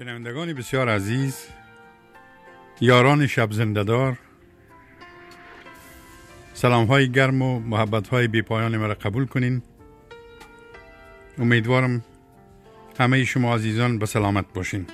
[0.00, 1.46] شنوندگان بسیار عزیز
[2.80, 4.18] یاران شب زندهدار
[6.54, 9.62] سلام های گرم و محبت های بی پایان مرا قبول کنین.
[11.38, 12.04] امیدوارم
[13.00, 14.86] همه شما عزیزان به سلامت باشین.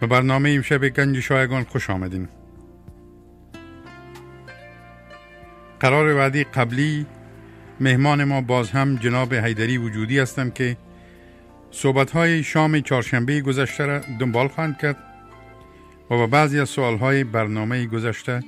[0.00, 2.28] به برنامه امشب گنج شایگان خوش آمدین.
[5.80, 7.06] قرار وعدی قبلی
[7.80, 10.76] مهمان ما باز هم جناب حیدری وجودی هستم که
[11.78, 14.96] صحبت های شام چهارشنبه گذشته را دنبال خواهند کرد
[16.10, 18.42] و به بعضی از سوال های برنامه گذشته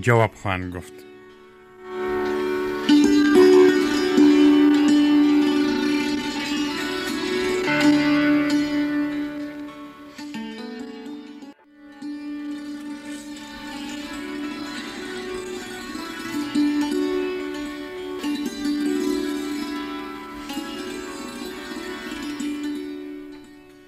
[0.00, 1.13] جواب خواهند گفت.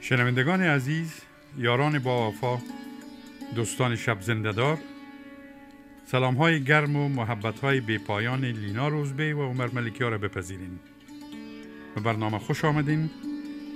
[0.09, 1.21] شنوندگان عزیز
[1.59, 2.59] یاران با وفا
[3.55, 4.79] دوستان شب زنده دار
[6.05, 10.79] سلام های گرم و محبت های بی پایان لینا روزبه و عمر ملکی را بپذیرین.
[11.95, 13.11] به برنامه خوش آمدین.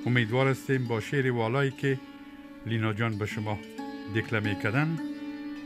[0.07, 1.99] امیدوار هستیم با شعر والایی که
[2.67, 3.59] لینا جان به شما
[4.17, 4.99] دکلمه کردن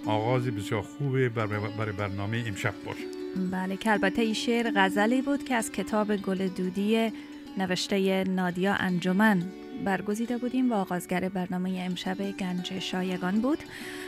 [0.06, 3.04] آغاز بسیار خوبه برای برنامه امشب باشه.
[3.50, 7.12] بله که البته این شعر غزلی بود که از کتاب گل دودی
[7.58, 9.42] نوشته نادیا انجمن.
[9.84, 13.58] برگزیده بودیم و آغازگر برنامه امشب گنج شایگان بود.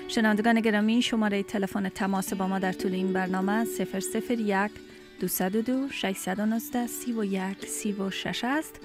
[0.08, 4.70] شنوندگان گرامی شماره تلفن تماس با ما در طول این برنامه 001
[5.20, 8.80] 202 619 31 36 است.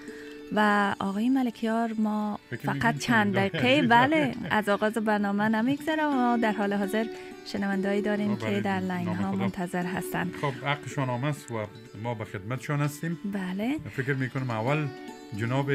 [0.56, 6.16] و آقای ملکیار ما فقط چند دقیقه؟ بله از آغاز برنامه نمیگذرم.
[6.16, 7.06] ما در حال حاضر
[7.46, 11.66] شنوندهایی داریم که در لاین ها منتظر هستند خب حقشان آمست و
[12.04, 13.20] ما به خدمتشان هستیم.
[13.26, 13.78] بله.
[13.96, 14.88] فکر می‌کنم اول
[15.36, 15.72] جناب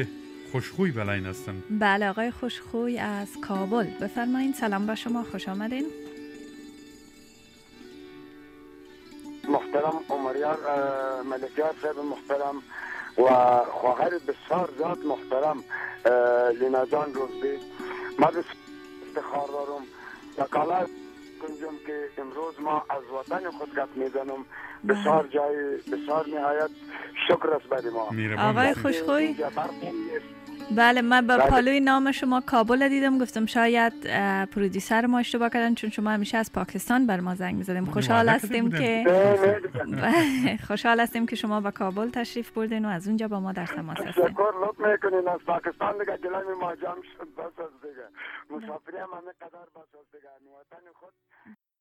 [0.51, 1.63] خوشخوی بلاین هستن.
[1.69, 3.85] بله آقای خوشخوی از کابل.
[4.01, 5.85] بفرمایید سلام با شما خوش آمدین.
[9.49, 10.57] محترم عمریار
[11.23, 12.55] ملکیار صاحب محترم
[13.17, 13.29] و
[13.71, 15.63] خواهر بسیار زیاد محترم
[16.59, 17.57] لینا جان روزبی.
[18.19, 19.83] ما افتخار دارم.
[20.37, 20.89] وکالت
[21.41, 24.45] کنجم که امروز ما از وطن خود گپ می‌زنم.
[24.87, 26.69] بسیار جای بسیار نهایت.
[27.27, 28.09] شکر است برای ما.
[28.49, 29.35] آقای خوشخوی.
[30.71, 33.17] بله من به پالوی نام شما کابل دیدم.
[33.17, 33.93] گفتم شاید
[34.45, 38.71] پرودیسر ما اشتباه کردن چون شما همیشه از پاکستان بر ما زنگ می‌زدیم خوشحال هستیم
[38.71, 39.05] که
[40.67, 43.97] خوشحال هستیم که شما به کابل تشریف بردین و از اونجا با ما در تماس
[43.97, 44.27] هستین.
[44.27, 45.27] شکر لطف می‌کنین.
[45.27, 47.27] از پاکستان دیگه گلمی ما جمع شد.
[47.37, 48.07] بس از دیگه.
[48.49, 50.29] مسافری هم همه قدر بس از دیگه.
[50.59, 51.13] وطن خود